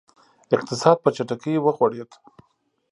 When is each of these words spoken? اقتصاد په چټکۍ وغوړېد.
اقتصاد 0.55 0.97
په 1.03 1.09
چټکۍ 1.15 1.53
وغوړېد. 1.61 2.11